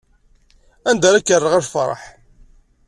Anda 0.89 1.05
ara 1.09 1.25
k-rreɣ 1.27 1.53
a 1.55 1.63
lferḥ? 1.65 2.01